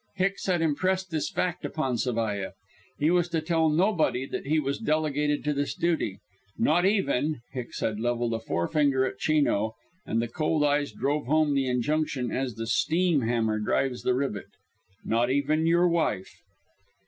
[0.15, 2.53] Hicks had impressed this fact upon Zavalla.
[2.97, 6.17] He was to tell nobody that he was delegated to this duty.
[6.57, 11.53] "Not even" Hicks had leveled a forefinger at Chino, and the cold eyes drove home
[11.53, 14.47] the injunction as the steam hammer drives the rivet
[15.05, 16.33] "not even your wife."